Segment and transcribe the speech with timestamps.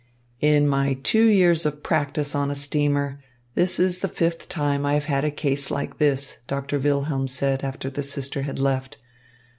[0.39, 3.19] "In my two years of practice on a steamer,
[3.53, 7.63] this is the fifth time I have had a case like this," Doctor Wilhelm said
[7.63, 8.97] after the sister had left.